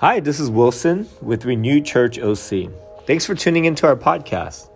[0.00, 2.70] Hi, this is Wilson with Renewed Church OC.
[3.04, 4.70] Thanks for tuning into our podcast.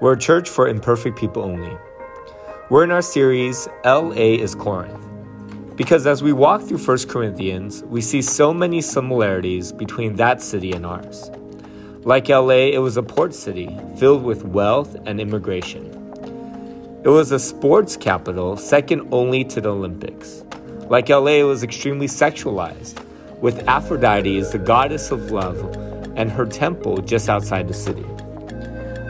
[0.00, 1.76] We're a church for imperfect people only.
[2.70, 5.04] We're in our series, LA is Corinth.
[5.74, 10.70] Because as we walk through 1 Corinthians, we see so many similarities between that city
[10.70, 11.28] and ours.
[12.04, 15.86] Like LA, it was a port city filled with wealth and immigration.
[17.04, 20.44] It was a sports capital second only to the Olympics.
[20.88, 23.04] Like LA, it was extremely sexualized,
[23.42, 25.58] with Aphrodite as the goddess of love
[26.16, 28.06] and her temple just outside the city.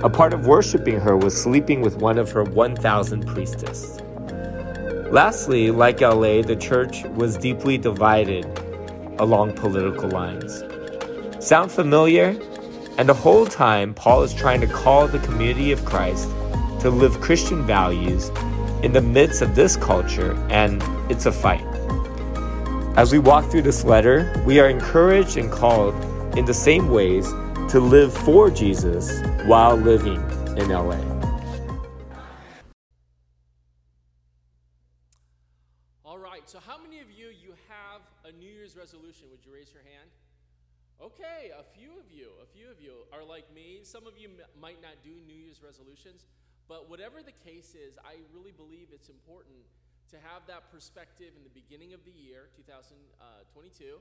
[0.03, 4.01] A part of worshiping her was sleeping with one of her 1,000 priestesses.
[5.13, 8.47] Lastly, like LA, the church was deeply divided
[9.19, 10.65] along political lines.
[11.39, 12.37] Sound familiar?
[12.99, 16.29] And the whole time, Paul is trying to call the community of Christ
[16.81, 18.31] to live Christian values
[18.83, 21.72] in the midst of this culture, and it's a fight.
[22.95, 25.95] As we walk through this letter, we are encouraged and called
[26.37, 27.27] in the same ways
[27.71, 30.21] to live for Jesus while living
[30.59, 31.01] in LA.
[36.05, 39.29] All right, so how many of you you have a New Year's resolution?
[39.31, 40.11] Would you raise your hand?
[41.01, 43.81] Okay, a few of you, a few of you are like me.
[43.85, 46.27] Some of you m- might not do New Year's resolutions,
[46.69, 49.65] but whatever the case is, I really believe it's important
[50.13, 53.97] to have that perspective in the beginning of the year, 2022,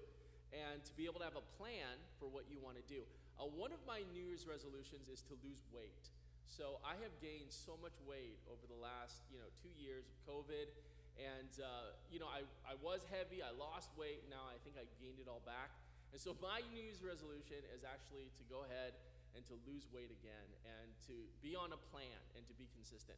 [0.52, 3.08] and to be able to have a plan for what you want to do.
[3.40, 6.12] Uh, one of my New Year's resolutions is to lose weight.
[6.52, 10.20] So I have gained so much weight over the last, you know, two years of
[10.28, 10.68] COVID.
[11.16, 14.84] And, uh, you know, I, I was heavy, I lost weight, now I think I
[15.00, 15.72] gained it all back.
[16.12, 19.00] And so my New Year's resolution is actually to go ahead
[19.32, 23.16] and to lose weight again and to be on a plan and to be consistent.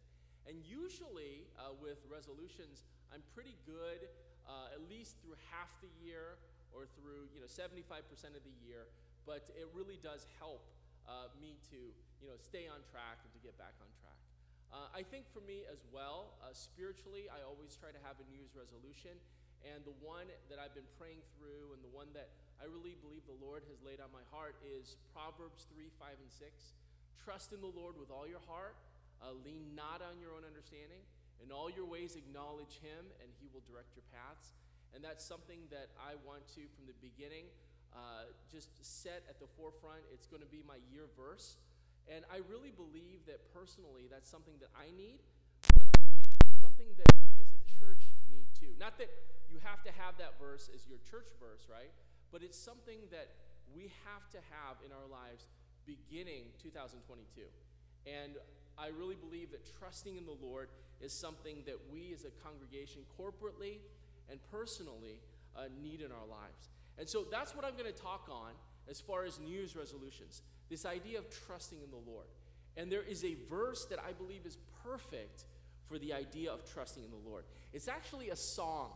[0.47, 4.09] And usually uh, with resolutions, I'm pretty good
[4.47, 6.35] uh, at least through half the year
[6.75, 8.03] or through, you know, 75%
[8.35, 8.89] of the year.
[9.23, 10.67] But it really does help
[11.07, 11.79] uh, me to,
[12.19, 14.19] you know, stay on track and to get back on track.
[14.73, 18.25] Uh, I think for me as well, uh, spiritually, I always try to have a
[18.25, 19.15] New Year's resolution.
[19.63, 23.23] And the one that I've been praying through and the one that I really believe
[23.23, 26.75] the Lord has laid on my heart is Proverbs 3 5 and 6.
[27.23, 28.75] Trust in the Lord with all your heart,
[29.21, 31.03] uh, lean not on your own understanding.
[31.43, 34.55] In all your ways, acknowledge Him, and He will direct your paths.
[34.95, 37.49] And that's something that I want to, from the beginning,
[37.93, 40.05] uh, just set at the forefront.
[40.13, 41.57] It's going to be my year verse.
[42.09, 45.23] And I really believe that personally, that's something that I need,
[45.79, 48.75] but I think it's something that we as a church need too.
[48.75, 49.07] Not that
[49.47, 51.93] you have to have that verse as your church verse, right?
[52.31, 53.31] But it's something that
[53.71, 55.47] we have to have in our lives
[55.87, 57.47] beginning 2022.
[58.03, 58.35] And
[58.77, 60.69] I really believe that trusting in the Lord
[61.01, 63.77] is something that we as a congregation, corporately
[64.29, 65.19] and personally,
[65.55, 66.69] uh, need in our lives.
[66.97, 68.51] And so that's what I'm going to talk on
[68.89, 72.25] as far as New Year's resolutions this idea of trusting in the Lord.
[72.77, 75.45] And there is a verse that I believe is perfect
[75.87, 77.43] for the idea of trusting in the Lord.
[77.73, 78.89] It's actually a song,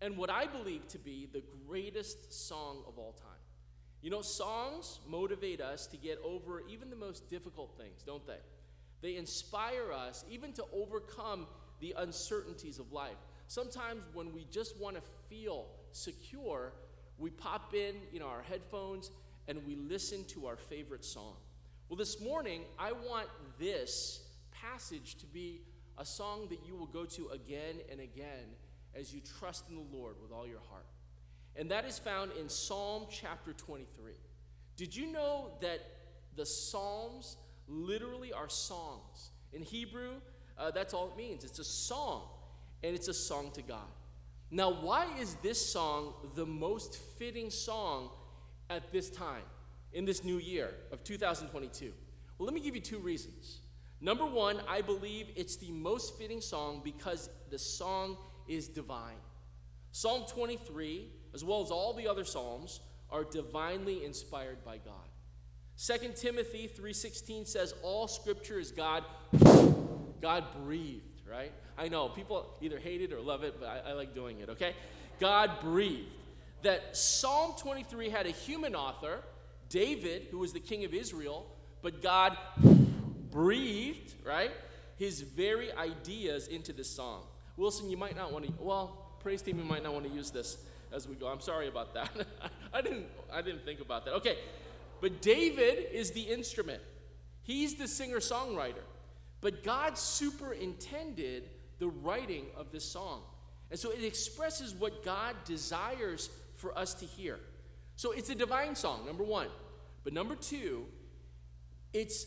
[0.00, 3.30] and what I believe to be the greatest song of all time.
[4.02, 8.40] You know, songs motivate us to get over even the most difficult things, don't they?
[9.04, 11.46] They inspire us even to overcome
[11.78, 13.18] the uncertainties of life.
[13.48, 16.72] Sometimes when we just want to feel secure,
[17.18, 19.10] we pop in, you know, our headphones
[19.46, 21.34] and we listen to our favorite song.
[21.90, 23.28] Well, this morning, I want
[23.58, 25.60] this passage to be
[25.98, 28.56] a song that you will go to again and again
[28.94, 30.86] as you trust in the Lord with all your heart.
[31.56, 34.12] And that is found in Psalm chapter 23.
[34.78, 35.80] Did you know that
[36.36, 37.36] the Psalms
[37.68, 39.30] literally are songs?
[39.52, 40.14] In Hebrew,
[40.58, 41.44] uh, that's all it means.
[41.44, 42.28] It's a song,
[42.82, 43.88] and it's a song to God.
[44.50, 48.10] Now, why is this song the most fitting song
[48.70, 49.42] at this time,
[49.92, 51.92] in this new year of 2022?
[52.38, 53.60] Well, let me give you two reasons.
[54.00, 59.16] Number one, I believe it's the most fitting song because the song is divine.
[59.92, 65.08] Psalm 23, as well as all the other psalms, are divinely inspired by God.
[65.76, 69.04] 2 Timothy 3:16 says all scripture is God
[70.20, 71.52] God breathed, right?
[71.76, 74.48] I know people either hate it or love it, but I, I like doing it,
[74.48, 74.74] okay?
[75.20, 76.08] God breathed.
[76.62, 79.22] That Psalm 23 had a human author,
[79.68, 81.46] David, who was the king of Israel,
[81.82, 82.38] but God
[83.30, 84.52] breathed, right?
[84.96, 87.24] His very ideas into this song.
[87.58, 90.30] Wilson, you might not want to, well, praise team, you might not want to use
[90.30, 90.56] this
[90.92, 91.26] as we go.
[91.26, 92.10] I'm sorry about that.
[92.72, 94.14] I didn't I didn't think about that.
[94.14, 94.38] Okay.
[95.04, 96.80] But David is the instrument.
[97.42, 98.86] He's the singer-songwriter.
[99.42, 103.20] But God superintended the writing of this song.
[103.70, 107.38] And so it expresses what God desires for us to hear.
[107.96, 109.48] So it's a divine song, number one.
[110.04, 110.86] But number two,
[111.92, 112.24] it's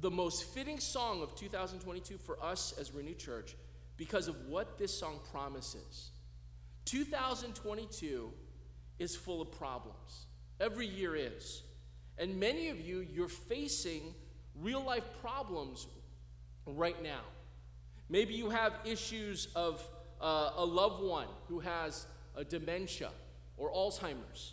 [0.00, 3.56] the most fitting song of 2022 for us as Renew Church
[3.96, 6.10] because of what this song promises.
[6.84, 8.32] 2022
[9.00, 10.26] is full of problems.
[10.60, 11.64] Every year is.
[12.18, 14.14] And many of you, you're facing
[14.60, 15.86] real life problems
[16.66, 17.20] right now.
[18.08, 19.82] Maybe you have issues of
[20.20, 22.06] uh, a loved one who has
[22.36, 23.10] a dementia
[23.56, 24.52] or Alzheimer's.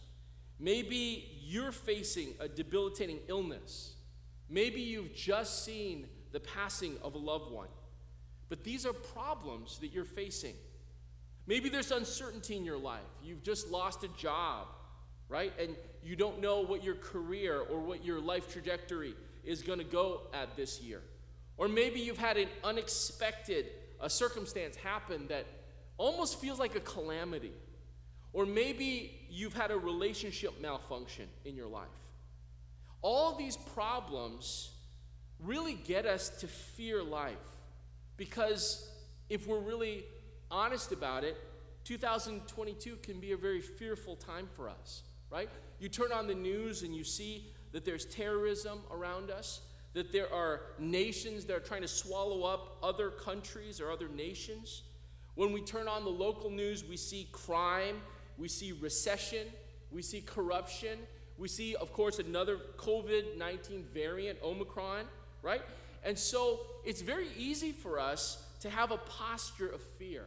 [0.59, 3.93] Maybe you're facing a debilitating illness.
[4.49, 7.69] Maybe you've just seen the passing of a loved one.
[8.49, 10.55] But these are problems that you're facing.
[11.47, 13.01] Maybe there's uncertainty in your life.
[13.23, 14.67] You've just lost a job,
[15.29, 15.53] right?
[15.59, 19.85] And you don't know what your career or what your life trajectory is going to
[19.85, 21.01] go at this year.
[21.57, 23.65] Or maybe you've had an unexpected
[23.99, 25.45] a circumstance happen that
[25.97, 27.51] almost feels like a calamity.
[28.31, 31.87] Or maybe you've had a relationship malfunction in your life.
[33.01, 34.71] All these problems
[35.39, 37.35] really get us to fear life
[38.17, 38.89] because
[39.29, 40.05] if we're really
[40.51, 41.37] honest about it,
[41.85, 45.49] 2022 can be a very fearful time for us, right?
[45.79, 49.61] You turn on the news and you see that there's terrorism around us,
[49.93, 54.83] that there are nations that are trying to swallow up other countries or other nations.
[55.35, 58.01] When we turn on the local news, we see crime,
[58.37, 59.47] we see recession,
[59.91, 60.99] we see corruption,
[61.37, 65.05] we see, of course, another COVID 19 variant, Omicron,
[65.41, 65.61] right?
[66.03, 70.25] And so it's very easy for us to have a posture of fear.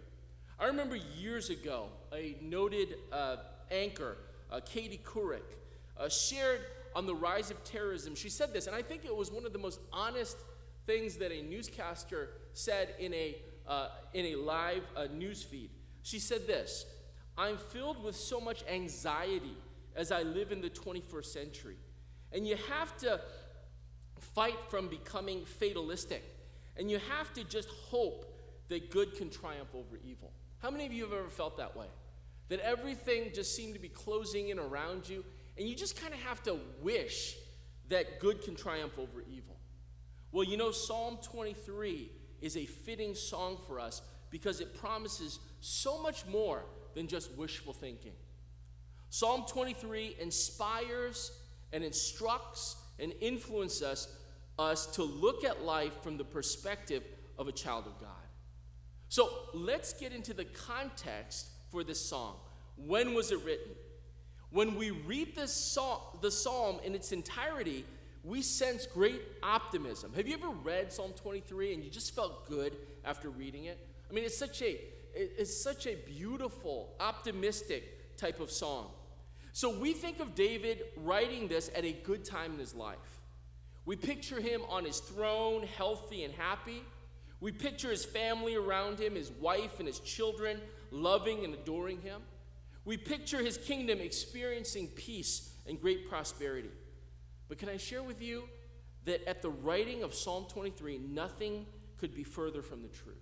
[0.59, 3.37] I remember years ago, a noted uh,
[3.71, 4.17] anchor,
[4.53, 5.57] uh, Katie Couric,
[5.99, 6.61] uh, shared
[6.95, 8.15] on the rise of terrorism.
[8.15, 10.37] She said this, and I think it was one of the most honest
[10.87, 15.71] things that a newscaster said in a uh, in a live uh, news feed.
[16.03, 16.85] She said this
[17.37, 19.57] I'm filled with so much anxiety
[19.97, 21.77] as I live in the 21st century.
[22.33, 23.21] And you have to
[24.19, 26.23] fight from becoming fatalistic.
[26.77, 28.27] And you have to just hope
[28.69, 30.33] that good can triumph over evil.
[30.59, 31.87] How many of you have ever felt that way?
[32.49, 35.25] That everything just seemed to be closing in around you,
[35.57, 37.37] and you just kind of have to wish
[37.89, 39.57] that good can triumph over evil.
[40.33, 42.11] Well, you know, Psalm 23
[42.41, 47.73] is a fitting song for us because it promises so much more than just wishful
[47.73, 48.13] thinking.
[49.11, 51.33] Psalm 23 inspires
[51.73, 54.09] and instructs and influences us,
[54.59, 57.03] us to look at life from the perspective
[57.39, 58.09] of a child of God.
[59.09, 62.37] So let's get into the context for this song.
[62.77, 63.73] When was it written?
[64.51, 67.87] When we read this psalm, the psalm in its entirety,
[68.23, 70.13] we sense great optimism.
[70.15, 73.85] Have you ever read Psalm 23 and you just felt good after reading it?
[74.09, 74.79] I mean, it's such a
[75.15, 78.91] it's such a beautiful, optimistic type of song.
[79.53, 82.97] So we think of David writing this at a good time in his life.
[83.85, 86.83] We picture him on his throne, healthy and happy.
[87.41, 90.61] We picture his family around him, his wife and his children
[90.93, 92.23] loving and adoring him.
[92.85, 96.71] We picture his kingdom experiencing peace and great prosperity.
[97.49, 98.45] But can I share with you
[99.05, 101.67] that at the writing of Psalm 23, nothing
[101.99, 103.17] could be further from the truth?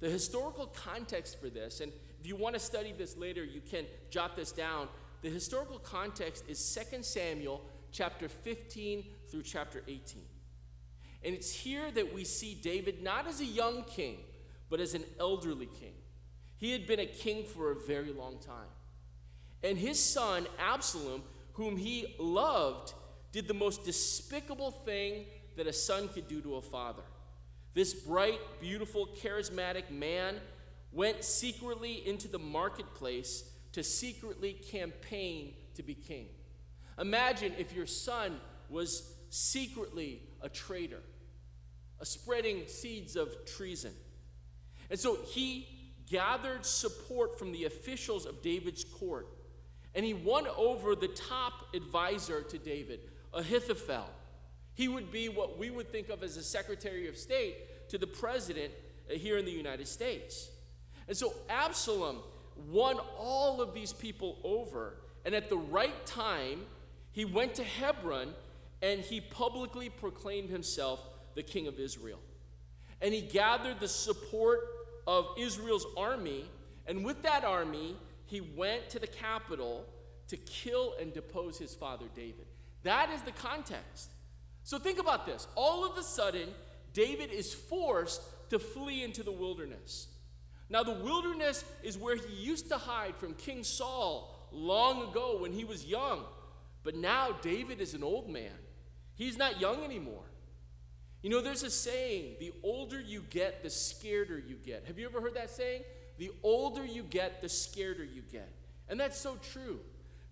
[0.00, 3.84] The historical context for this, and if you want to study this later, you can
[4.10, 4.88] jot this down.
[5.22, 7.62] The historical context is 2 Samuel
[7.92, 10.22] chapter 15 through chapter 18.
[11.24, 14.18] And it's here that we see David not as a young king,
[14.68, 15.94] but as an elderly king.
[16.62, 18.70] He had been a king for a very long time.
[19.64, 22.92] And his son, Absalom, whom he loved,
[23.32, 25.24] did the most despicable thing
[25.56, 27.02] that a son could do to a father.
[27.74, 30.36] This bright, beautiful, charismatic man
[30.92, 33.42] went secretly into the marketplace
[33.72, 36.28] to secretly campaign to be king.
[36.96, 38.38] Imagine if your son
[38.68, 41.02] was secretly a traitor,
[41.98, 43.94] a spreading seeds of treason.
[44.90, 45.66] And so he
[46.12, 49.26] gathered support from the officials of David's court,
[49.94, 53.00] and he won over the top advisor to David,
[53.32, 54.08] Ahithophel.
[54.74, 58.06] He would be what we would think of as a Secretary of State to the
[58.06, 58.72] president
[59.10, 60.50] uh, here in the United States.
[61.08, 62.18] And so Absalom
[62.70, 66.60] won all of these people over, and at the right time,
[67.12, 68.34] he went to Hebron
[68.82, 72.18] and he publicly proclaimed himself the king of Israel.
[73.00, 74.60] And he gathered the support
[75.06, 76.44] of Israel's army,
[76.86, 79.84] and with that army, he went to the capital
[80.28, 82.46] to kill and depose his father David.
[82.82, 84.10] That is the context.
[84.64, 85.46] So think about this.
[85.54, 86.48] All of a sudden,
[86.92, 90.08] David is forced to flee into the wilderness.
[90.68, 95.52] Now, the wilderness is where he used to hide from King Saul long ago when
[95.52, 96.24] he was young.
[96.82, 98.52] But now David is an old man.
[99.14, 100.24] He's not young anymore.
[101.22, 104.84] You know, there's a saying the older you get, the scareder you get.
[104.86, 105.82] Have you ever heard that saying?
[106.18, 108.50] The older you get, the scareder you get.
[108.88, 109.80] And that's so true.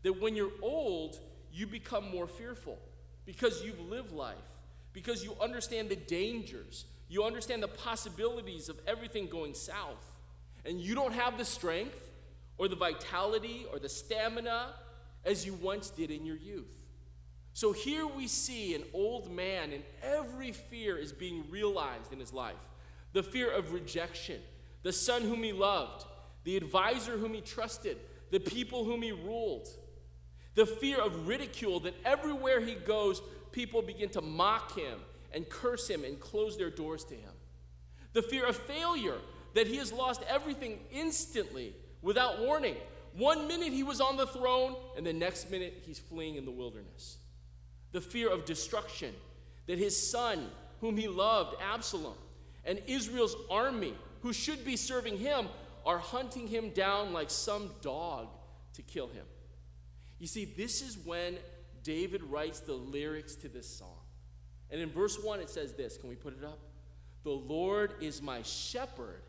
[0.03, 1.19] That when you're old,
[1.53, 2.79] you become more fearful
[3.25, 4.37] because you've lived life,
[4.93, 10.05] because you understand the dangers, you understand the possibilities of everything going south.
[10.65, 12.11] And you don't have the strength
[12.59, 14.75] or the vitality or the stamina
[15.25, 16.80] as you once did in your youth.
[17.53, 22.33] So here we see an old man, and every fear is being realized in his
[22.33, 22.55] life.
[23.13, 24.41] The fear of rejection,
[24.83, 26.07] the son whom he loved,
[26.45, 27.99] the advisor whom he trusted,
[28.31, 29.69] the people whom he ruled,
[30.55, 33.21] the fear of ridicule that everywhere he goes,
[33.53, 35.01] people begin to mock him
[35.33, 37.33] and curse him and close their doors to him,
[38.13, 39.19] the fear of failure
[39.55, 42.77] that he has lost everything instantly without warning.
[43.17, 46.53] One minute he was on the throne, and the next minute he's fleeing in the
[46.53, 47.19] wilderness
[47.93, 49.15] the fear of destruction,
[49.67, 50.47] that his son,
[50.81, 52.15] whom he loved, Absalom,
[52.65, 55.49] and Israel's army, who should be serving him,
[55.85, 58.29] are hunting him down like some dog
[58.75, 59.25] to kill him.
[60.19, 61.37] You see, this is when
[61.83, 63.97] David writes the lyrics to this song.
[64.71, 66.59] And in verse 1, it says this Can we put it up?
[67.25, 69.23] The Lord is my shepherd,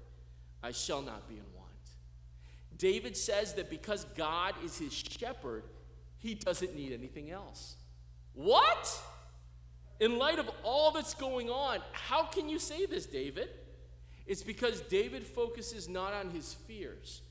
[0.62, 1.68] I shall not be in want.
[2.78, 5.64] David says that because God is his shepherd,
[6.18, 7.76] he doesn't need anything else.
[8.34, 9.02] What?
[10.00, 13.50] In light of all that's going on, how can you say this, David?
[14.26, 17.22] It's because David focuses not on his fears.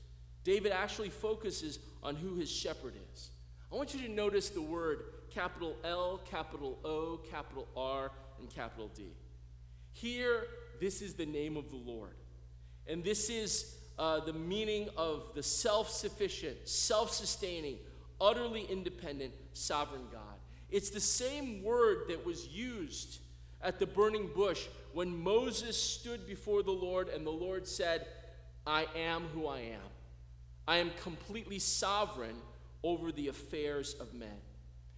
[0.43, 3.29] David actually focuses on who his shepherd is.
[3.71, 8.89] I want you to notice the word capital L, capital O, capital R, and capital
[8.95, 9.13] D.
[9.93, 10.45] Here,
[10.79, 12.15] this is the name of the Lord.
[12.87, 17.77] And this is uh, the meaning of the self sufficient, self sustaining,
[18.19, 20.30] utterly independent, sovereign God.
[20.71, 23.19] It's the same word that was used
[23.61, 28.07] at the burning bush when Moses stood before the Lord and the Lord said,
[28.65, 29.81] I am who I am.
[30.67, 32.35] I am completely sovereign
[32.83, 34.29] over the affairs of men.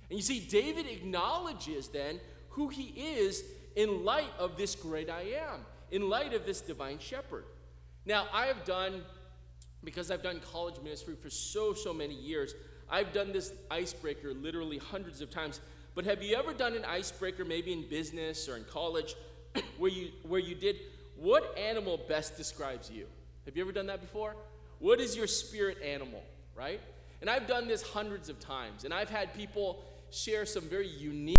[0.09, 3.43] And you see, David acknowledges then who he is
[3.75, 5.61] in light of this great I am,
[5.91, 7.45] in light of this divine shepherd.
[8.05, 9.01] Now, I have done,
[9.83, 12.53] because I've done college ministry for so, so many years,
[12.93, 15.59] I've done this icebreaker literally hundreds of times.
[15.95, 19.15] But have you ever done an icebreaker, maybe in business or in college,
[19.79, 20.75] where you where you did
[21.15, 23.07] what animal best describes you?
[23.45, 24.35] Have you ever done that before?
[24.77, 26.23] What is your spirit animal,
[26.55, 26.79] right?
[27.21, 31.37] And I've done this hundreds of times, and I've had people share some very unique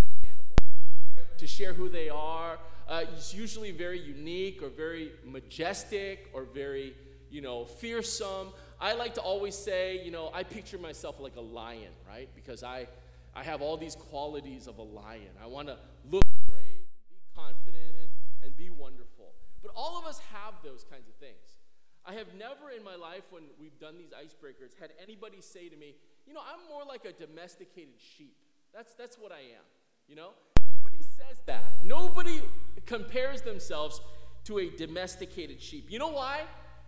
[1.39, 2.59] to share who they are.
[2.89, 6.95] Uh, it's usually very unique or very majestic or very,
[7.31, 8.49] you know, fearsome.
[8.85, 12.29] I like to always say, you know, I picture myself like a lion, right?
[12.35, 12.87] Because I,
[13.35, 15.31] I have all these qualities of a lion.
[15.43, 15.79] I want to
[16.11, 18.11] look brave and be confident and,
[18.45, 19.33] and be wonderful.
[19.63, 21.57] But all of us have those kinds of things.
[22.05, 25.77] I have never in my life, when we've done these icebreakers, had anybody say to
[25.77, 25.95] me,
[26.27, 28.37] you know, I'm more like a domesticated sheep.
[28.75, 29.65] That's, that's what I am,
[30.07, 30.33] you know?
[30.77, 31.83] Nobody says that.
[31.87, 32.43] Nobody
[32.85, 34.03] compares themselves
[34.45, 35.87] to a domesticated sheep.
[35.89, 36.43] You know why?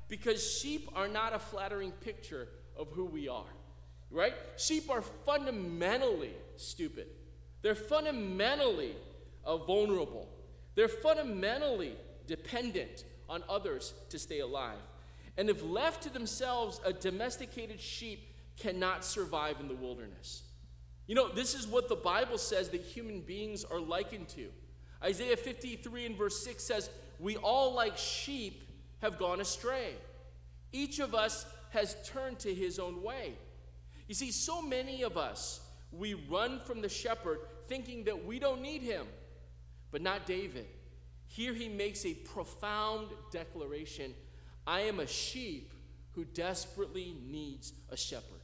[0.08, 3.44] Because sheep are not a flattering picture of who we are,
[4.10, 4.34] right?
[4.56, 7.08] Sheep are fundamentally stupid.
[7.62, 8.94] They're fundamentally
[9.44, 10.28] uh, vulnerable.
[10.75, 11.94] They're fundamentally
[12.26, 14.78] dependent on others to stay alive.
[15.36, 20.42] And if left to themselves, a domesticated sheep cannot survive in the wilderness.
[21.06, 24.48] You know, this is what the Bible says that human beings are likened to.
[25.02, 28.62] Isaiah 53 and verse 6 says, We all, like sheep,
[29.06, 29.94] have gone astray.
[30.72, 33.34] Each of us has turned to his own way.
[34.08, 35.60] You see, so many of us,
[35.90, 39.06] we run from the shepherd thinking that we don't need him,
[39.90, 40.66] but not David.
[41.28, 44.14] Here he makes a profound declaration
[44.66, 45.72] I am a sheep
[46.12, 48.40] who desperately needs a shepherd.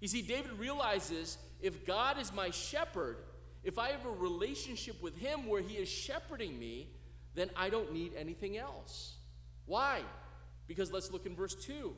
[0.00, 3.16] You see, David realizes if God is my shepherd,
[3.64, 6.88] if I have a relationship with him where he is shepherding me,
[7.34, 9.14] then I don't need anything else.
[9.70, 10.00] Why?
[10.66, 11.94] Because let's look in verse 2.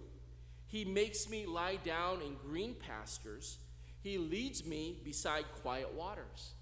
[0.67, 3.59] He makes me lie down in green pastures,
[4.03, 6.53] He leads me beside quiet waters.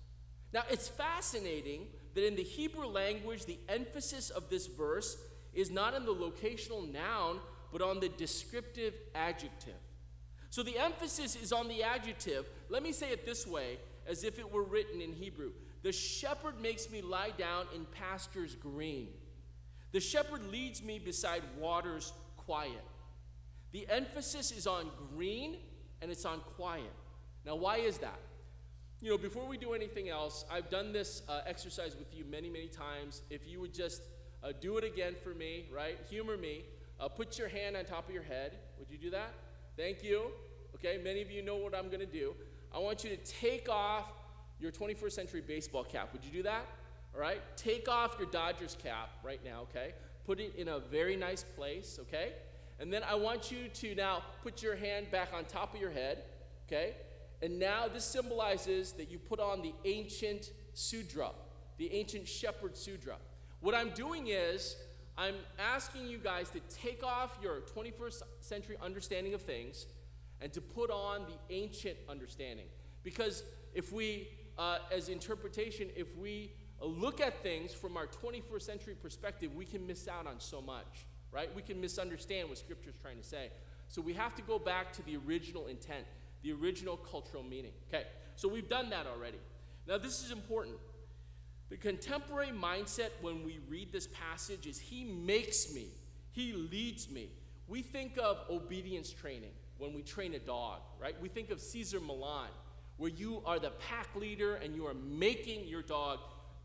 [0.52, 5.16] Now, it's fascinating that in the Hebrew language, the emphasis of this verse
[5.52, 7.40] is not in the locational noun,
[7.72, 9.74] but on the descriptive adjective.
[10.50, 12.46] So the emphasis is on the adjective.
[12.68, 15.50] Let me say it this way, as if it were written in Hebrew
[15.82, 19.08] The shepherd makes me lie down in pastures green.
[19.92, 22.84] The shepherd leads me beside waters quiet.
[23.72, 25.56] The emphasis is on green
[26.00, 26.92] and it's on quiet.
[27.44, 28.18] Now, why is that?
[29.00, 32.50] You know, before we do anything else, I've done this uh, exercise with you many,
[32.50, 33.22] many times.
[33.30, 34.02] If you would just
[34.44, 35.98] uh, do it again for me, right?
[36.10, 36.64] Humor me.
[36.98, 38.58] Uh, put your hand on top of your head.
[38.78, 39.32] Would you do that?
[39.76, 40.30] Thank you.
[40.74, 42.34] Okay, many of you know what I'm going to do.
[42.74, 44.12] I want you to take off
[44.60, 46.12] your 21st century baseball cap.
[46.12, 46.66] Would you do that?
[47.14, 47.40] All right?
[47.56, 49.92] Take off your Dodgers cap right now, okay?
[50.26, 52.32] Put it in a very nice place, okay?
[52.78, 55.90] And then I want you to now put your hand back on top of your
[55.90, 56.24] head,
[56.66, 56.94] okay?
[57.42, 61.30] And now this symbolizes that you put on the ancient sudra,
[61.78, 63.16] the ancient shepherd sudra.
[63.60, 64.76] What I'm doing is
[65.18, 69.86] I'm asking you guys to take off your 21st century understanding of things
[70.40, 72.66] and to put on the ancient understanding.
[73.02, 73.42] Because
[73.74, 76.52] if we, uh, as interpretation, if we
[76.86, 81.06] look at things from our 21st century perspective, we can miss out on so much,
[81.30, 81.54] right?
[81.54, 83.50] We can misunderstand what Scripture is trying to say.
[83.88, 86.06] So we have to go back to the original intent,
[86.42, 87.72] the original cultural meaning.
[87.88, 88.04] Okay,
[88.36, 89.38] so we've done that already.
[89.86, 90.76] Now, this is important.
[91.68, 95.88] The contemporary mindset when we read this passage is He makes me,
[96.30, 97.30] He leads me.
[97.68, 101.14] We think of obedience training when we train a dog, right?
[101.20, 102.50] We think of Cesar Millan,
[102.96, 106.18] where you are the pack leader and you are making your dog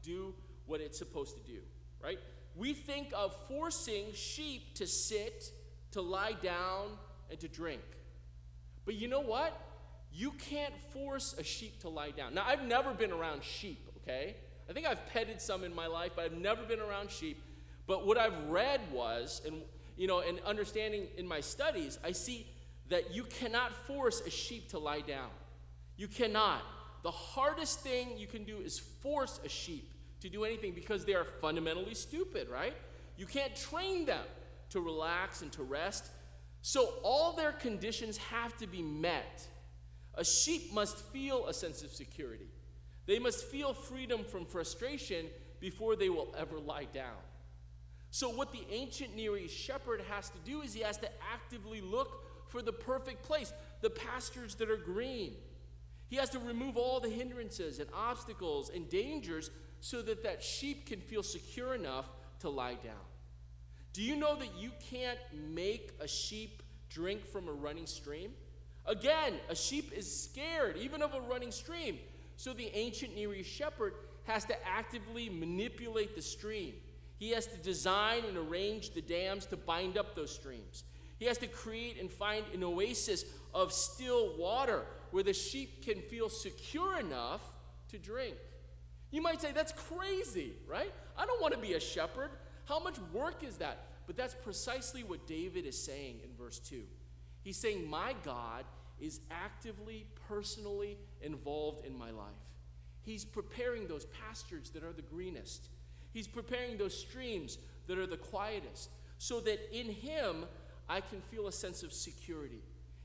[0.05, 0.33] do
[0.65, 1.59] what it's supposed to do,
[2.01, 2.19] right?
[2.55, 5.51] We think of forcing sheep to sit,
[5.91, 6.89] to lie down,
[7.29, 7.81] and to drink.
[8.85, 9.59] But you know what?
[10.13, 12.33] You can't force a sheep to lie down.
[12.33, 14.35] Now, I've never been around sheep, okay?
[14.69, 17.41] I think I've petted some in my life, but I've never been around sheep.
[17.87, 19.61] But what I've read was, and
[19.97, 22.47] you know, and understanding in my studies, I see
[22.89, 25.29] that you cannot force a sheep to lie down.
[25.97, 26.61] You cannot.
[27.03, 29.91] The hardest thing you can do is force a sheep
[30.25, 32.73] to do anything because they are fundamentally stupid, right?
[33.15, 34.25] You can't train them
[34.71, 36.09] to relax and to rest.
[36.61, 39.47] So all their conditions have to be met.
[40.15, 42.47] A sheep must feel a sense of security.
[43.05, 45.27] They must feel freedom from frustration
[45.59, 47.21] before they will ever lie down.
[48.09, 51.81] So, what the ancient Near East shepherd has to do is he has to actively
[51.81, 55.33] look for the perfect place, the pastures that are green.
[56.07, 59.49] He has to remove all the hindrances and obstacles and dangers
[59.85, 62.07] so that that sheep can feel secure enough
[62.39, 63.05] to lie down.
[63.93, 65.19] Do you know that you can't
[65.53, 68.31] make a sheep drink from a running stream?
[68.87, 71.99] Again, a sheep is scared even of a running stream.
[72.35, 73.93] So the ancient Near East shepherd
[74.23, 76.73] has to actively manipulate the stream.
[77.19, 80.83] He has to design and arrange the dams to bind up those streams.
[81.19, 86.01] He has to create and find an oasis of still water where the sheep can
[86.01, 87.43] feel secure enough
[87.89, 88.33] to drink.
[89.15, 90.91] You might say, that's crazy, right?
[91.17, 92.31] I don't want to be a shepherd.
[92.65, 93.85] How much work is that?
[94.07, 96.81] But that's precisely what David is saying in verse 2.
[97.41, 98.65] He's saying, My God
[98.99, 102.27] is actively, personally involved in my life.
[103.03, 105.69] He's preparing those pastures that are the greenest,
[106.11, 110.43] He's preparing those streams that are the quietest, so that in Him
[110.89, 112.63] I can feel a sense of security.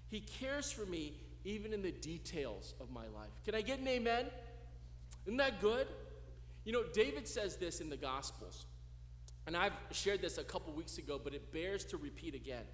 [0.08, 1.12] He cares for me
[1.44, 3.30] even in the details of my life.
[3.44, 4.26] Can I get an amen?
[5.30, 5.86] Isn't that good?
[6.64, 8.66] You know, David says this in the Gospels.
[9.46, 12.64] And I've shared this a couple weeks ago, but it bears to repeat again.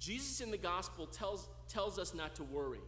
[0.00, 2.80] Jesus in the Gospel tells, tells us not to worry.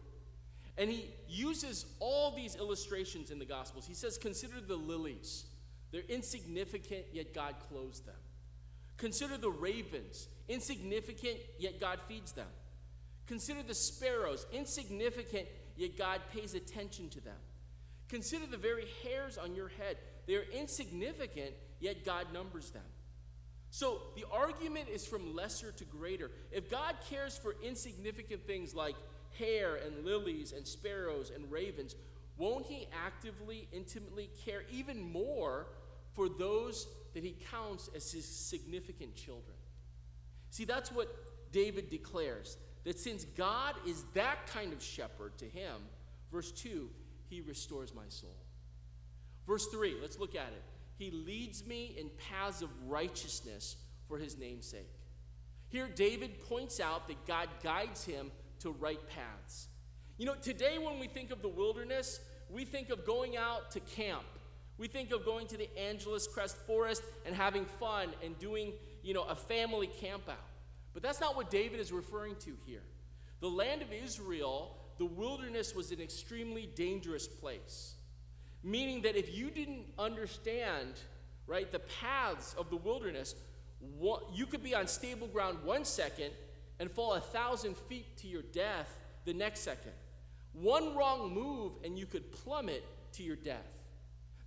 [0.77, 3.87] And he uses all these illustrations in the Gospels.
[3.87, 5.45] He says, Consider the lilies.
[5.93, 8.15] They're insignificant, yet God clothes them.
[8.97, 12.49] Consider the ravens, insignificant, yet God feeds them.
[13.27, 15.47] Consider the sparrows, insignificant,
[15.77, 17.37] yet God pays attention to them.
[18.09, 19.97] Consider the very hairs on your head.
[20.27, 22.83] They are insignificant, yet God numbers them.
[23.69, 26.31] So the argument is from lesser to greater.
[26.51, 28.95] If God cares for insignificant things like
[29.37, 31.95] hair and lilies and sparrows and ravens,
[32.37, 35.67] won't He actively, intimately care even more
[36.13, 39.57] for those that He counts as His significant children?
[40.51, 41.13] See, that's what
[41.51, 45.81] David declares that since God is that kind of shepherd to him,
[46.31, 46.89] verse 2,
[47.29, 48.35] he restores my soul.
[49.47, 50.63] Verse 3, let's look at it.
[50.97, 53.75] He leads me in paths of righteousness
[54.07, 54.89] for his name's sake.
[55.69, 59.67] Here, David points out that God guides him to right paths.
[60.17, 63.79] You know, today when we think of the wilderness, we think of going out to
[63.81, 64.23] camp.
[64.77, 69.13] We think of going to the Angeles Crest Forest and having fun and doing, you
[69.13, 70.35] know, a family camp out.
[70.93, 72.83] But that's not what David is referring to here.
[73.41, 77.95] The land of Israel the wilderness was an extremely dangerous place.
[78.63, 80.93] Meaning that if you didn't understand,
[81.47, 83.35] right, the paths of the wilderness,
[84.33, 86.31] you could be on stable ground one second
[86.79, 89.91] and fall a thousand feet to your death the next second.
[90.53, 93.67] One wrong move, and you could plummet to your death.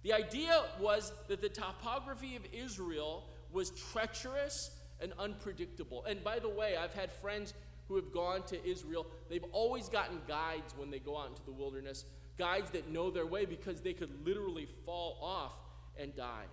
[0.03, 6.05] The idea was that the topography of Israel was treacherous and unpredictable.
[6.05, 7.55] And by the way, I've had friends
[7.89, 9.07] who have gone to Israel.
[9.29, 12.05] They've always gotten guides when they go out into the wilderness,
[12.39, 15.53] guides that know their way because they could literally fall off
[15.99, 16.45] and die.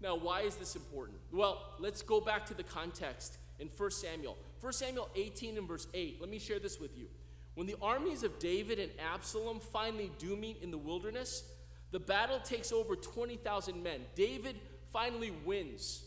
[0.00, 1.18] Now, why is this important?
[1.32, 4.36] Well, let's go back to the context in 1 Samuel.
[4.60, 6.20] 1 Samuel 18 and verse 8.
[6.20, 7.06] Let me share this with you.
[7.54, 11.44] When the armies of David and Absalom finally do meet in the wilderness,
[11.92, 14.00] the battle takes over 20,000 men.
[14.14, 14.56] David
[14.92, 16.04] finally wins.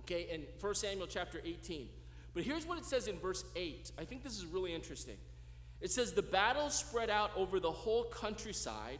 [0.00, 1.88] Okay, in 1 Samuel chapter 18.
[2.36, 3.92] But here's what it says in verse 8.
[3.98, 5.16] I think this is really interesting.
[5.80, 8.98] It says, The battle spread out over the whole countryside,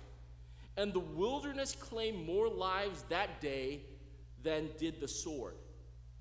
[0.78, 3.82] and the wilderness claimed more lives that day
[4.42, 5.52] than did the sword.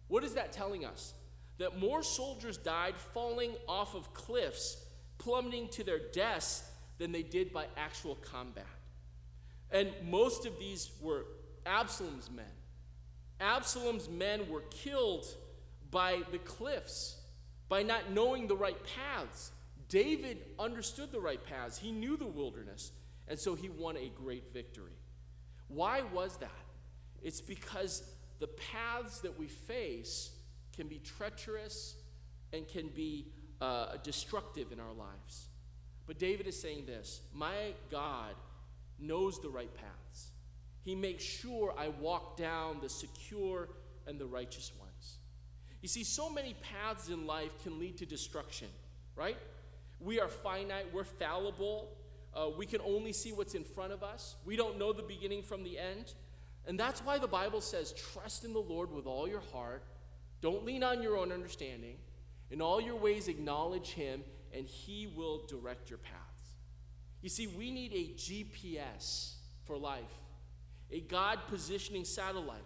[0.10, 1.13] What is that telling us?
[1.58, 4.84] That more soldiers died falling off of cliffs,
[5.17, 8.65] plummeting to their deaths, than they did by actual combat.
[9.71, 11.28] And most of these were
[11.65, 12.43] Absalom's men.
[13.39, 15.25] Absalom's men were killed
[15.91, 17.17] by the cliffs,
[17.69, 19.52] by not knowing the right paths.
[19.88, 22.91] David understood the right paths, he knew the wilderness,
[23.28, 24.98] and so he won a great victory.
[25.67, 26.52] Why was that?
[27.21, 28.04] It's because
[28.39, 30.32] the paths that we face
[30.76, 31.95] can be treacherous
[32.54, 33.28] and can be
[33.62, 35.48] uh, destructive in our lives.
[36.08, 38.36] But David is saying this My God
[39.00, 40.32] knows the right paths.
[40.84, 43.69] He makes sure I walk down the secure
[44.06, 44.85] and the righteous ones.
[45.86, 48.69] You see, so many paths in life can lead to destruction,
[49.15, 49.38] right?
[50.00, 51.89] We are finite, we're fallible,
[52.34, 55.43] uh, we can only see what's in front of us, we don't know the beginning
[55.43, 56.15] from the end.
[56.65, 59.84] And that's why the Bible says, trust in the Lord with all your heart,
[60.41, 61.98] don't lean on your own understanding.
[62.50, 64.24] In all your ways, acknowledge Him,
[64.56, 66.56] and He will direct your paths.
[67.21, 69.36] You see, we need a GPS
[69.67, 70.02] for life,
[70.89, 72.65] a God positioning satellite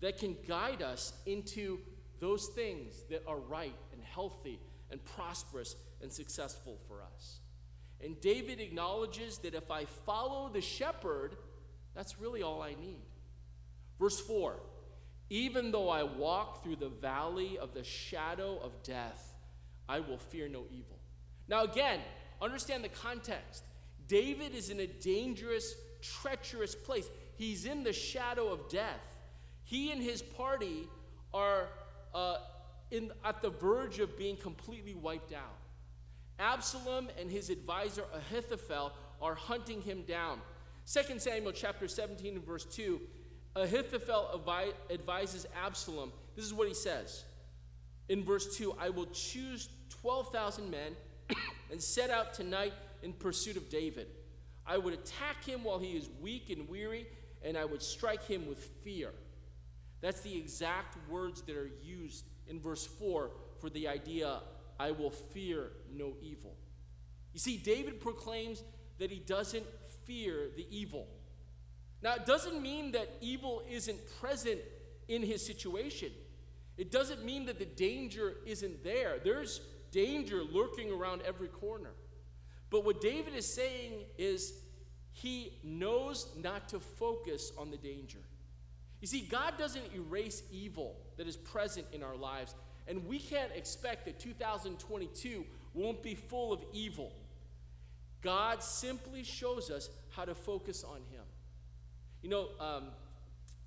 [0.00, 1.78] that can guide us into
[2.20, 7.40] those things that are right and healthy and prosperous and successful for us.
[8.02, 11.36] And David acknowledges that if I follow the shepherd,
[11.94, 13.02] that's really all I need.
[13.98, 14.56] Verse 4
[15.28, 19.34] Even though I walk through the valley of the shadow of death,
[19.88, 20.98] I will fear no evil.
[21.48, 22.00] Now, again,
[22.40, 23.64] understand the context.
[24.06, 27.08] David is in a dangerous, treacherous place.
[27.36, 29.00] He's in the shadow of death.
[29.64, 30.88] He and his party
[31.32, 31.68] are
[32.90, 35.58] in, at the verge of being completely wiped out.
[36.38, 40.40] Absalom and his advisor Ahithophel are hunting him down.
[40.90, 43.00] 2 Samuel chapter 17 and verse 2,
[43.56, 44.40] Ahithophel
[44.90, 46.12] advises Absalom.
[46.36, 47.24] This is what he says.
[48.08, 49.68] In verse 2, I will choose
[50.00, 50.96] 12,000 men
[51.70, 52.72] and set out tonight
[53.02, 54.08] in pursuit of David.
[54.66, 57.06] I would attack him while he is weak and weary,
[57.44, 59.10] and I would strike him with fear.
[60.00, 64.40] That's the exact words that are used in verse 4 for the idea,
[64.78, 66.56] I will fear no evil.
[67.32, 68.62] You see, David proclaims
[68.98, 69.66] that he doesn't
[70.04, 71.06] fear the evil.
[72.02, 74.60] Now, it doesn't mean that evil isn't present
[75.08, 76.10] in his situation.
[76.76, 79.18] It doesn't mean that the danger isn't there.
[79.22, 81.90] There's danger lurking around every corner.
[82.70, 84.54] But what David is saying is
[85.12, 88.20] he knows not to focus on the danger.
[89.00, 92.54] You see, God doesn't erase evil that is present in our lives,
[92.86, 97.12] and we can't expect that 2022 won't be full of evil.
[98.20, 101.24] God simply shows us how to focus on Him.
[102.22, 102.88] You know, um,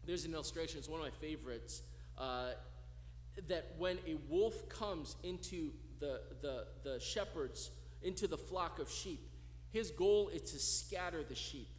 [0.05, 1.81] there's an illustration, it's one of my favorites,
[2.17, 2.51] uh,
[3.47, 7.71] that when a wolf comes into the, the, the shepherds
[8.03, 9.21] into the flock of sheep.
[9.71, 11.69] His goal is to scatter the sheep.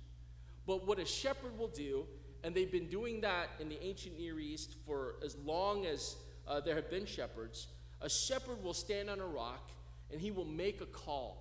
[0.66, 2.06] But what a shepherd will do,
[2.44, 6.60] and they've been doing that in the ancient Near East for as long as uh,
[6.60, 7.68] there have been shepherds,
[8.02, 9.70] a shepherd will stand on a rock
[10.12, 11.40] and he will make a call.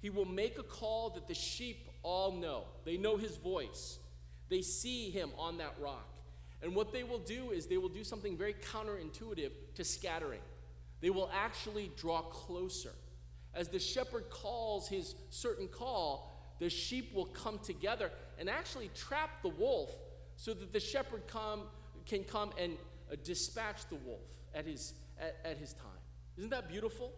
[0.00, 2.64] He will make a call that the sheep all know.
[2.84, 3.98] They know his voice,
[4.48, 6.08] they see him on that rock.
[6.60, 10.40] And what they will do is they will do something very counterintuitive to scattering.
[11.00, 12.92] They will actually draw closer.
[13.52, 19.42] As the shepherd calls his certain call, the sheep will come together and actually trap
[19.42, 19.90] the wolf
[20.42, 21.60] so that the shepherd come,
[22.04, 22.72] can come and
[23.12, 26.02] uh, dispatch the wolf at his, at, at his time.
[26.36, 27.12] Isn't that beautiful?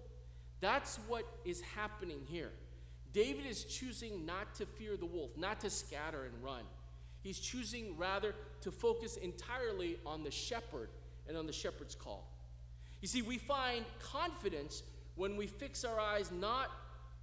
[0.60, 2.50] That's what is happening here.
[3.14, 6.64] David is choosing not to fear the wolf, not to scatter and run.
[7.22, 10.90] He's choosing rather to focus entirely on the shepherd
[11.26, 12.30] and on the shepherd's call.
[13.00, 14.82] You see, we find confidence
[15.14, 16.70] when we fix our eyes not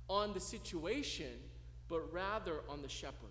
[0.09, 1.37] on the situation,
[1.87, 3.29] but rather on the shepherd.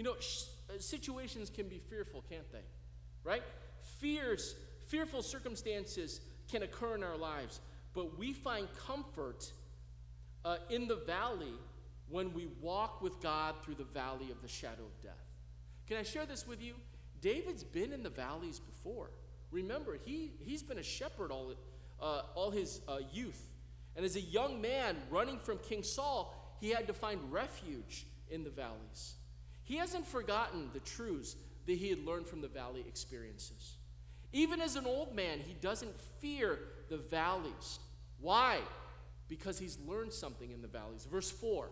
[0.00, 2.64] You know, sh- uh, situations can be fearful, can't they?
[3.22, 3.42] Right?
[3.98, 4.54] Fears,
[4.88, 7.60] fearful circumstances can occur in our lives,
[7.92, 9.52] but we find comfort
[10.42, 11.52] uh, in the valley
[12.08, 15.12] when we walk with God through the valley of the shadow of death.
[15.86, 16.76] Can I share this with you?
[17.20, 19.10] David's been in the valleys before.
[19.50, 21.52] Remember, he, he's been a shepherd all,
[22.00, 23.50] uh, all his uh, youth.
[23.94, 28.44] And as a young man running from King Saul, he had to find refuge in
[28.44, 29.16] the valleys.
[29.70, 33.76] He hasn't forgotten the truths that he had learned from the valley experiences.
[34.32, 37.78] Even as an old man, he doesn't fear the valleys.
[38.20, 38.58] Why?
[39.28, 41.06] Because he's learned something in the valleys.
[41.08, 41.68] Verse 4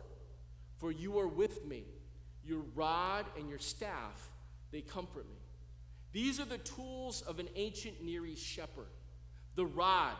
[0.76, 1.87] For you are with me,
[2.44, 4.30] your rod and your staff,
[4.70, 5.40] they comfort me.
[6.12, 8.92] These are the tools of an ancient Near East shepherd.
[9.56, 10.14] The rod,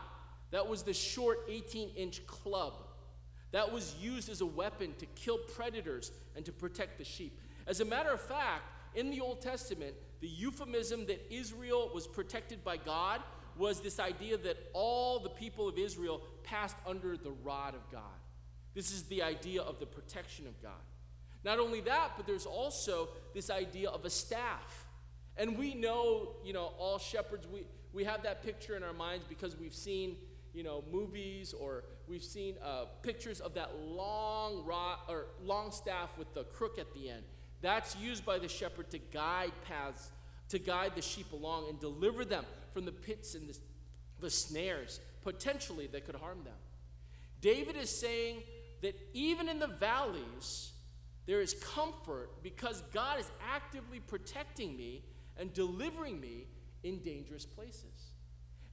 [0.51, 2.73] that was the short 18 inch club
[3.51, 7.39] that was used as a weapon to kill predators and to protect the sheep.
[7.69, 8.63] As a matter of fact,
[8.95, 13.21] in the Old Testament, the euphemism that Israel was protected by God
[13.55, 18.01] was this idea that all the people of Israel passed under the rod of God.
[18.73, 20.81] This is the idea of the protection of God.
[21.43, 24.87] Not only that, but there's also this idea of a staff.
[25.37, 29.25] And we know, you know, all shepherds, we, we have that picture in our minds
[29.29, 30.17] because we've seen,
[30.53, 36.17] you know, movies or we've seen uh, pictures of that long rod or long staff
[36.17, 37.23] with the crook at the end.
[37.61, 40.09] That's used by the shepherd to guide paths,
[40.49, 43.57] to guide the sheep along and deliver them from the pits and the,
[44.19, 46.53] the snares, potentially, that could harm them.
[47.41, 48.43] David is saying
[48.81, 50.71] that even in the valleys,
[51.25, 55.03] there is comfort because God is actively protecting me
[55.37, 56.47] and delivering me
[56.83, 58.11] in dangerous places.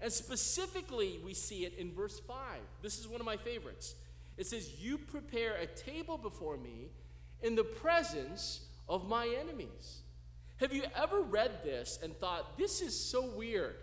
[0.01, 2.37] And specifically, we see it in verse 5.
[2.83, 3.95] This is one of my favorites.
[4.37, 6.91] It says, You prepare a table before me
[7.43, 10.01] in the presence of my enemies.
[10.59, 13.77] Have you ever read this and thought, This is so weird?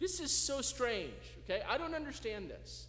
[0.00, 1.62] This is so strange, okay?
[1.68, 2.88] I don't understand this.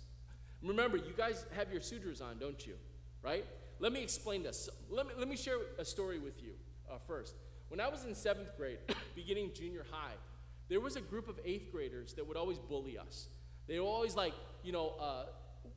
[0.62, 2.74] Remember, you guys have your sudras on, don't you?
[3.22, 3.46] Right?
[3.80, 4.70] Let me explain this.
[4.90, 6.54] Let me, let me share a story with you
[6.92, 7.36] uh, first.
[7.70, 8.80] When I was in seventh grade,
[9.16, 10.14] beginning junior high,
[10.70, 13.28] there was a group of eighth graders that would always bully us.
[13.68, 15.26] They would always, like, you know, uh,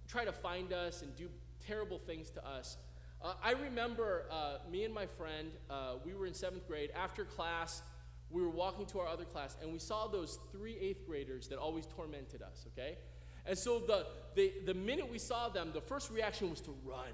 [0.07, 1.29] try to find us and do
[1.67, 2.77] terrible things to us.
[3.21, 6.91] Uh, I remember uh, me and my friend, uh, we were in seventh grade.
[6.95, 7.83] After class,
[8.31, 11.59] we were walking to our other class, and we saw those three eighth graders that
[11.59, 12.99] always tormented us, okay?
[13.47, 17.13] And so the, the, the minute we saw them, the first reaction was to run.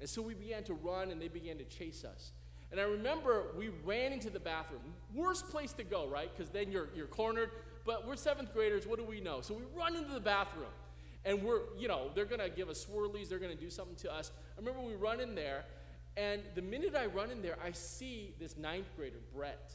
[0.00, 2.32] And so we began to run, and they began to chase us.
[2.70, 4.80] And I remember we ran into the bathroom.
[5.14, 6.30] Worst place to go, right?
[6.34, 7.50] Because then you're, you're cornered.
[7.84, 8.86] But we're seventh graders.
[8.86, 9.40] What do we know?
[9.40, 10.68] So we run into the bathroom.
[11.24, 13.28] And we're, you know, they're going to give us swirlies.
[13.28, 14.30] They're going to do something to us.
[14.56, 15.64] I remember we run in there.
[16.16, 19.74] And the minute I run in there, I see this ninth grader, Brett.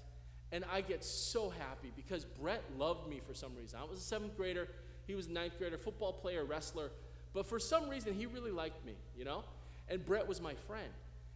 [0.52, 3.80] And I get so happy because Brett loved me for some reason.
[3.80, 4.68] I was a seventh grader.
[5.08, 6.92] He was a ninth grader, football player, wrestler.
[7.34, 9.44] But for some reason, he really liked me, you know?
[9.90, 10.90] And Brett was my friend.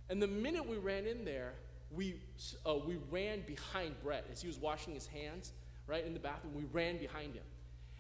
[0.10, 1.54] And the minute we ran in there,
[1.92, 2.16] we,
[2.66, 5.52] uh, we ran behind Brett as he was washing his hands,
[5.88, 6.54] right, in the bathroom.
[6.56, 7.44] We ran behind him.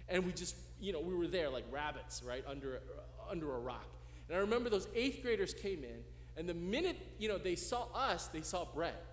[0.07, 2.81] And we just, you know, we were there like rabbits, right, under,
[3.29, 3.87] under a rock.
[4.27, 6.03] And I remember those eighth graders came in,
[6.37, 9.05] and the minute, you know, they saw us, they saw Brett.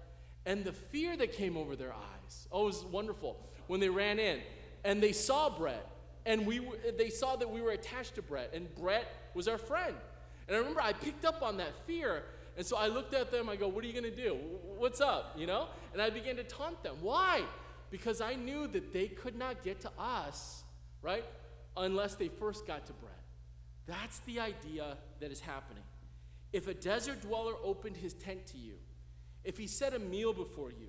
[0.44, 4.18] And the fear that came over their eyes, oh, it was wonderful when they ran
[4.18, 4.40] in.
[4.84, 5.84] And they saw Brett,
[6.24, 9.58] and we were, they saw that we were attached to Brett, and Brett was our
[9.58, 9.96] friend.
[10.46, 12.22] And I remember I picked up on that fear,
[12.56, 14.36] and so I looked at them, I go, What are you going to do?
[14.78, 15.34] What's up?
[15.36, 15.68] You know?
[15.92, 16.96] And I began to taunt them.
[17.00, 17.42] Why?
[17.90, 20.62] Because I knew that they could not get to us,
[21.02, 21.24] right?
[21.76, 23.12] Unless they first got to Brett.
[23.86, 25.82] That's the idea that is happening.
[26.52, 28.74] If a desert dweller opened his tent to you,
[29.44, 30.88] if he set a meal before you,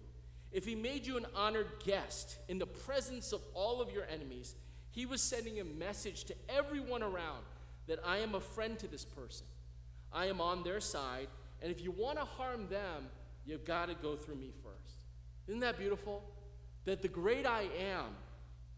[0.52, 4.56] if he made you an honored guest in the presence of all of your enemies,
[4.91, 7.43] he was sending a message to everyone around
[7.88, 9.45] that I am a friend to this person.
[10.12, 11.28] I am on their side,
[11.62, 13.08] and if you want to harm them,
[13.45, 14.97] you've got to go through me first.
[15.47, 16.23] Isn't that beautiful?
[16.86, 18.15] That the great I am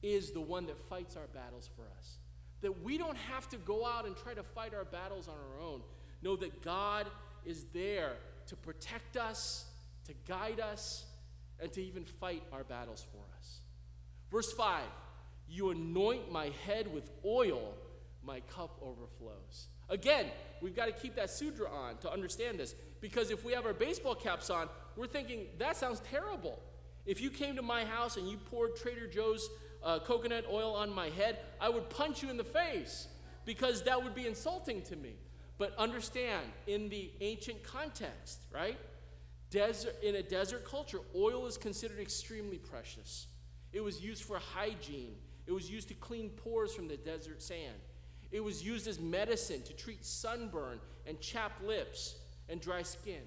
[0.02, 2.18] is the one that fights our battles for us.
[2.62, 5.66] That we don't have to go out and try to fight our battles on our
[5.66, 5.82] own.
[6.22, 7.08] Know that God
[7.46, 8.14] is there
[8.48, 9.66] to protect us,
[10.06, 11.06] to guide us,
[11.60, 13.60] and to even fight our battles for us.
[14.32, 14.84] Verse 5
[15.48, 17.76] You anoint my head with oil,
[18.24, 19.68] my cup overflows.
[19.90, 20.28] Again,
[20.62, 22.76] we've got to keep that sudra on to understand this.
[23.02, 26.60] Because if we have our baseball caps on, we're thinking, that sounds terrible.
[27.06, 29.50] If you came to my house and you poured Trader Joe's
[29.84, 33.08] uh, coconut oil on my head, I would punch you in the face
[33.46, 35.13] because that would be insulting to me.
[35.58, 38.78] But understand, in the ancient context, right?
[39.52, 43.28] Desert, in a desert culture, oil is considered extremely precious.
[43.74, 45.15] It was used for hygiene,
[45.48, 47.76] it was used to clean pores from the desert sand.
[48.32, 52.15] It was used as medicine to treat sunburn and chapped lips
[52.48, 53.24] and dry skin.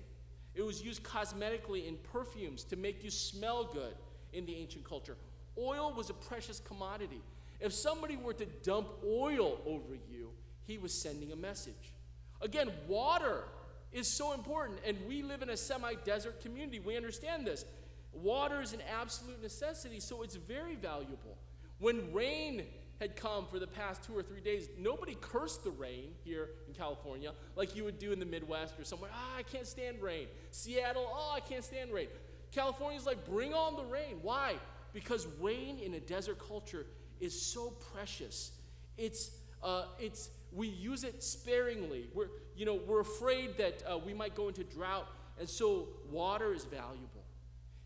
[0.55, 3.95] It was used cosmetically in perfumes to make you smell good
[4.33, 5.17] in the ancient culture.
[5.59, 7.21] Oil was a precious commodity.
[7.61, 10.31] If somebody were to dump oil over you,
[10.65, 11.93] he was sending a message.
[12.41, 13.45] Again, water
[13.93, 16.81] is so important, and we live in a semi desert community.
[16.81, 17.65] We understand this.
[18.13, 21.39] Water is an absolute necessity, so it's very valuable.
[21.79, 22.65] When rain
[23.01, 26.75] had come for the past two or three days, nobody cursed the rain here in
[26.75, 29.11] California like you would do in the Midwest or somewhere.
[29.13, 30.29] Ah, I can't stand rain.
[30.51, 32.09] Seattle, oh, I can't stand rain.
[32.53, 34.19] California's like, bring on the rain.
[34.23, 34.55] Why?
[34.93, 36.87] Because rain in a desert culture
[37.21, 38.53] is so precious.
[38.99, 39.31] It's,
[39.63, 42.09] uh, it's, we use it sparingly.
[42.13, 45.07] We're, you know, we're afraid that uh, we might go into drought,
[45.39, 47.25] and so water is valuable.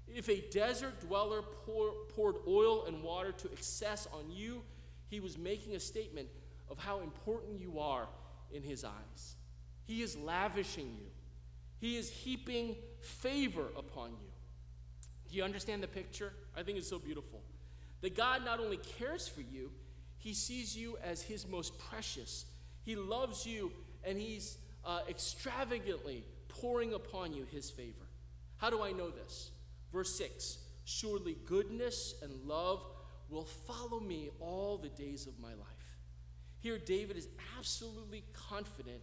[0.08, 4.62] If a desert dweller pour, poured oil and water to excess on you,
[5.08, 6.28] he was making a statement
[6.70, 8.08] of how important you are
[8.52, 9.36] in his eyes.
[9.84, 11.06] He is lavishing you,
[11.78, 14.35] he is heaping favor upon you.
[15.30, 16.32] Do you understand the picture?
[16.56, 17.42] I think it's so beautiful.
[18.00, 19.70] That God not only cares for you,
[20.18, 22.46] he sees you as his most precious.
[22.84, 23.72] He loves you
[24.04, 28.06] and he's uh, extravagantly pouring upon you his favor.
[28.56, 29.50] How do I know this?
[29.92, 32.80] Verse 6 Surely goodness and love
[33.28, 35.66] will follow me all the days of my life.
[36.60, 39.00] Here, David is absolutely confident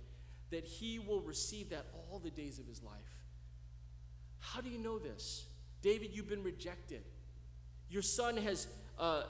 [0.49, 2.93] that he will receive that all the days of his life.
[4.39, 5.45] How do you know this?
[5.84, 7.04] David, you've been rejected.
[7.89, 8.67] Your son has,
[8.98, 9.24] uh,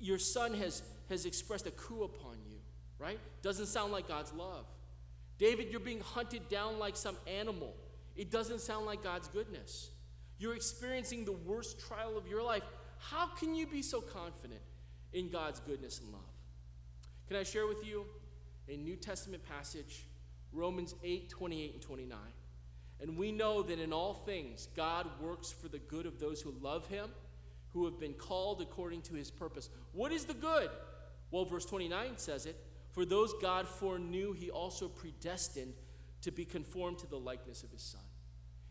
[0.00, 2.56] your son has, has expressed a coup upon you,
[2.98, 3.18] right?
[3.42, 4.64] Doesn't sound like God's love.
[5.38, 7.74] David, you're being hunted down like some animal.
[8.14, 9.90] It doesn't sound like God's goodness.
[10.38, 12.62] You're experiencing the worst trial of your life.
[12.98, 14.60] How can you be so confident
[15.12, 16.22] in God's goodness and love?
[17.26, 18.04] Can I share with you
[18.68, 20.04] a New Testament passage,
[20.52, 22.18] Romans 8 28 and 29?
[23.02, 26.54] And we know that in all things, God works for the good of those who
[26.62, 27.10] love him,
[27.72, 29.68] who have been called according to his purpose.
[29.92, 30.70] What is the good?
[31.32, 32.56] Well, verse 29 says it
[32.92, 35.74] For those God foreknew, he also predestined
[36.20, 38.00] to be conformed to the likeness of his Son.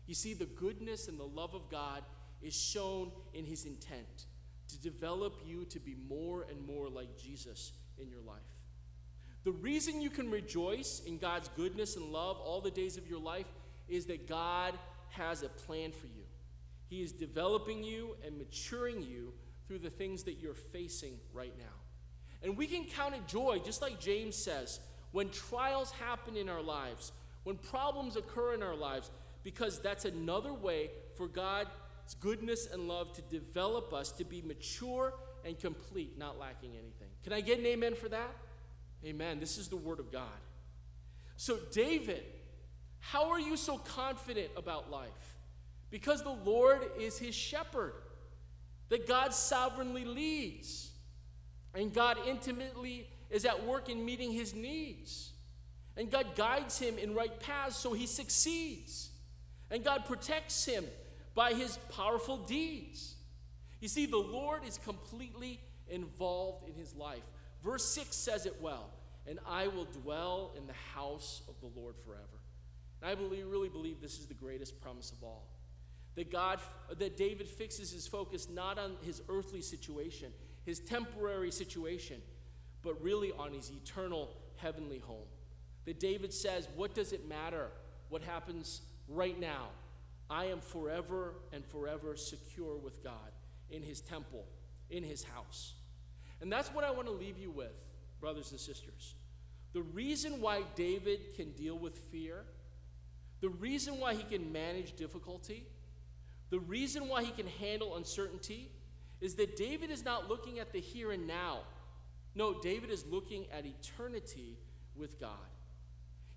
[0.06, 2.02] You see, the goodness and the love of God
[2.40, 4.26] is shown in his intent
[4.68, 8.40] to develop you to be more and more like Jesus in your life.
[9.44, 13.20] The reason you can rejoice in God's goodness and love all the days of your
[13.20, 13.46] life
[13.88, 14.74] is that God
[15.10, 16.24] has a plan for you.
[16.88, 19.32] He is developing you and maturing you
[19.66, 21.64] through the things that you're facing right now.
[22.42, 24.80] And we can count it joy, just like James says,
[25.12, 27.12] when trials happen in our lives,
[27.44, 29.10] when problems occur in our lives,
[29.42, 31.70] because that's another way for God's
[32.20, 35.14] goodness and love to develop us to be mature
[35.44, 37.08] and complete, not lacking anything.
[37.24, 38.36] Can I get an amen for that?
[39.04, 39.40] Amen.
[39.40, 40.28] This is the word of God.
[41.36, 42.24] So, David
[43.02, 45.36] how are you so confident about life?
[45.90, 47.92] Because the Lord is his shepherd,
[48.88, 50.90] that God sovereignly leads,
[51.74, 55.32] and God intimately is at work in meeting his needs.
[55.96, 59.10] And God guides him in right paths so he succeeds.
[59.70, 60.84] And God protects him
[61.34, 63.14] by his powerful deeds.
[63.80, 67.22] You see, the Lord is completely involved in his life.
[67.62, 68.90] Verse 6 says it well
[69.26, 72.41] and I will dwell in the house of the Lord forever.
[73.02, 75.48] And I believe, really believe this is the greatest promise of all.
[76.14, 76.60] That God,
[76.96, 80.30] that David fixes his focus not on his earthly situation,
[80.64, 82.20] his temporary situation,
[82.82, 85.26] but really on his eternal heavenly home.
[85.84, 87.68] That David says, What does it matter
[88.08, 89.68] what happens right now?
[90.30, 93.32] I am forever and forever secure with God
[93.70, 94.44] in his temple,
[94.90, 95.74] in his house.
[96.40, 97.74] And that's what I want to leave you with,
[98.20, 99.14] brothers and sisters.
[99.72, 102.44] The reason why David can deal with fear
[103.42, 105.66] the reason why he can manage difficulty,
[106.50, 108.70] the reason why he can handle uncertainty,
[109.20, 111.60] is that David is not looking at the here and now.
[112.36, 114.56] No, David is looking at eternity
[114.94, 115.30] with God.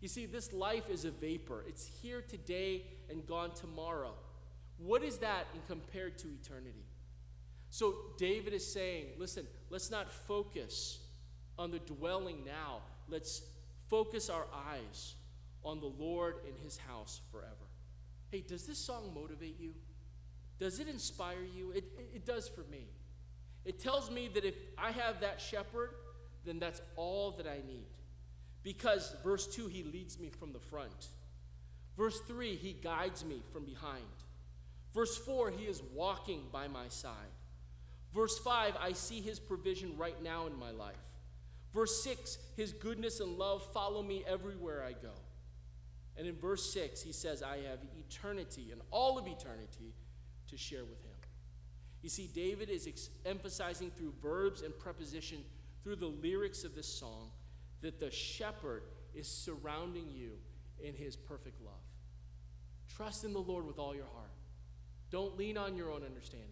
[0.02, 4.14] You see, this life is a vapor, it's here today and gone tomorrow.
[4.78, 6.86] What is that in compared to eternity?
[7.70, 11.00] So David is saying, listen, let's not focus
[11.58, 12.80] on the dwelling now.
[13.08, 13.44] Let's
[13.90, 15.16] focus our eyes
[15.66, 17.50] on the Lord in his house forever.
[18.32, 19.74] Hey, does this song motivate you?
[20.60, 21.72] Does it inspire you?
[21.72, 22.88] It, it, it, does for me.
[23.66, 25.90] It tells me that if I have that shepherd,
[26.46, 27.88] then that's all that I need.
[28.64, 31.08] Because, verse 2, he leads me from the front.
[31.98, 34.04] Verse 3, he guides me from behind.
[34.94, 37.14] Verse 4, he is walking by my side.
[38.14, 40.96] Verse 5, I see his provision right now in my life.
[41.74, 45.12] Verse 6, his goodness and love follow me everywhere I go.
[46.18, 49.94] And in verse 6, he says, I have eternity and all of eternity
[50.48, 51.12] to share with him.
[52.02, 55.40] You see, David is ex- emphasizing through verbs and preposition,
[55.84, 57.32] through the lyrics of this song,
[57.82, 60.32] that the shepherd is surrounding you
[60.82, 61.74] in his perfect love.
[62.96, 64.30] Trust in the Lord with all your heart.
[65.10, 66.50] Don't lean on your own understanding.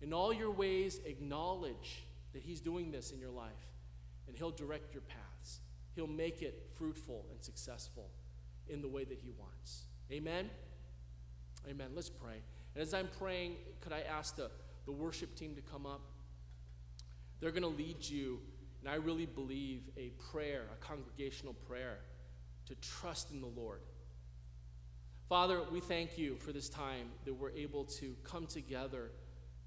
[0.00, 3.52] In all your ways, acknowledge that he's doing this in your life,
[4.26, 5.60] and he'll direct your paths.
[5.94, 8.10] He'll make it fruitful and successful
[8.72, 9.84] in the way that he wants.
[10.10, 10.50] Amen?
[11.68, 11.88] Amen.
[11.94, 12.42] Let's pray.
[12.74, 14.50] And as I'm praying, could I ask the
[14.84, 16.00] the worship team to come up.
[17.40, 18.40] They're going to lead you,
[18.80, 21.98] and I really believe, a prayer, a congregational prayer,
[22.66, 23.80] to trust in the Lord.
[25.28, 29.10] Father, we thank you for this time that we're able to come together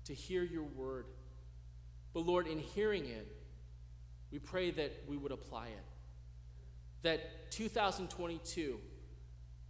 [0.05, 1.05] to hear your word.
[2.13, 3.27] But Lord, in hearing it,
[4.31, 5.83] we pray that we would apply it.
[7.01, 8.79] That 2022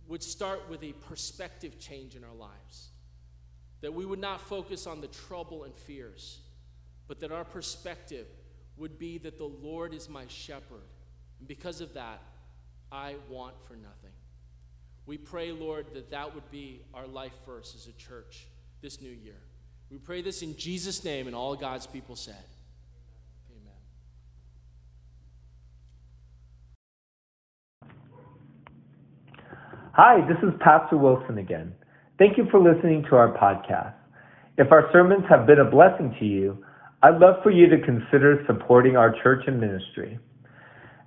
[0.08, 2.90] would start with a perspective change in our lives
[3.82, 6.40] that we would not focus on the trouble and fears,
[7.08, 8.26] but that our perspective
[8.78, 10.88] would be that the Lord is my shepherd.
[11.40, 12.22] And because of that,
[12.92, 14.12] I want for nothing.
[15.06, 18.48] We pray, Lord, that that would be our life verse as a church
[18.82, 19.40] this new year.
[19.92, 22.36] We pray this in Jesus' name, and all God's people said.
[23.52, 23.74] Amen.
[29.98, 31.74] Hi, this is Pastor Wilson again.
[32.20, 33.94] Thank you for listening to our podcast.
[34.58, 36.58] If our sermons have been a blessing to you,
[37.02, 40.20] I'd love for you to consider supporting our church and ministry.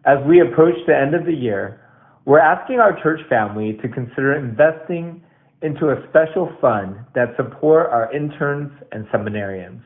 [0.06, 1.82] As we approach the end of the year,
[2.24, 5.22] we're asking our church family to consider investing
[5.60, 9.82] into a special fund that support our interns and seminarians.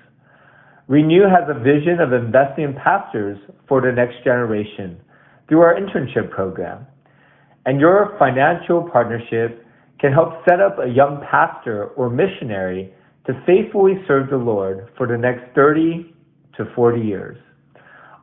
[0.86, 3.36] Renew has a vision of investing in pastors
[3.66, 5.00] for the next generation
[5.48, 6.86] through our internship program.
[7.64, 9.66] And your financial partnership
[10.00, 12.92] can help set up a young pastor or missionary
[13.26, 16.12] to faithfully serve the Lord for the next 30
[16.56, 17.38] to 40 years.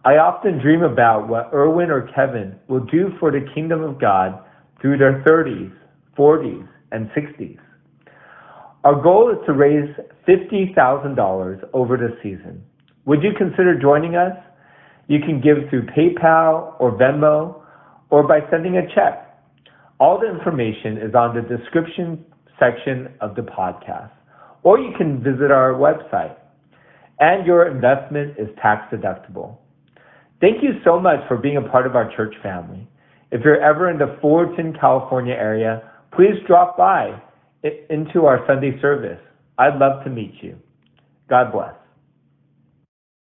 [0.03, 4.43] I often dream about what Erwin or Kevin will do for the kingdom of God
[4.81, 5.73] through their 30s,
[6.17, 7.59] 40s, and 60s.
[8.83, 9.89] Our goal is to raise
[10.27, 12.63] $50,000 over the season.
[13.05, 14.35] Would you consider joining us?
[15.07, 17.61] You can give through PayPal or Venmo
[18.09, 19.28] or by sending a check.
[19.99, 22.23] All the information is on the description
[22.57, 24.11] section of the podcast,
[24.63, 26.35] or you can visit our website.
[27.19, 29.57] And your investment is tax deductible.
[30.39, 32.87] Thank you so much for being a part of our church family.
[33.31, 37.21] If you're ever in the Fullerton, California area, please drop by
[37.89, 39.19] into our Sunday service.
[39.57, 40.55] I'd love to meet you.
[41.29, 41.73] God bless.